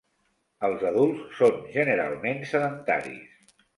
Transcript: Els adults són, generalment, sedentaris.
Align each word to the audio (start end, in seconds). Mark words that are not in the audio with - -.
Els 0.69 0.85
adults 0.91 1.37
són, 1.41 1.59
generalment, 1.75 2.43
sedentaris. 2.55 3.59